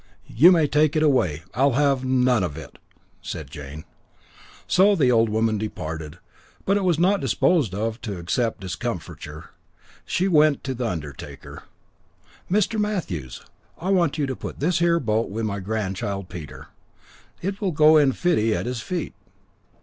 "You 0.25 0.51
may 0.51 0.65
take 0.65 0.95
it 0.95 1.03
away; 1.03 1.43
I'll 1.53 1.73
have 1.73 2.03
none 2.03 2.41
of 2.43 2.57
it," 2.57 2.79
said 3.21 3.51
Jane. 3.51 3.83
So 4.65 4.95
the 4.95 5.11
old 5.11 5.29
woman 5.29 5.59
departed, 5.59 6.17
but 6.65 6.83
was 6.83 6.97
not 6.97 7.21
disposed 7.21 7.73
to 7.73 8.17
accept 8.17 8.61
discomfiture. 8.61 9.51
She 10.03 10.27
went 10.27 10.63
to 10.63 10.73
the 10.73 10.87
undertaker. 10.87 11.65
"Mr. 12.49 12.79
Matthews, 12.79 13.43
I 13.77 13.89
want 13.91 14.17
you 14.17 14.25
to 14.25 14.35
put 14.35 14.59
this 14.59 14.79
here 14.79 14.99
boat 14.99 15.27
in 15.27 15.33
wi' 15.35 15.43
my 15.43 15.59
gran'child 15.59 16.29
Peter. 16.29 16.69
It 17.43 17.61
will 17.61 17.71
go 17.71 17.97
in 17.97 18.13
fitty 18.13 18.55
at 18.55 18.65
his 18.65 18.81
feet." 18.81 19.13